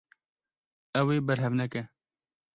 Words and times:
Ew 0.99 1.07
ê 1.15 1.17
berhev 1.27 1.53
neke. 1.59 1.81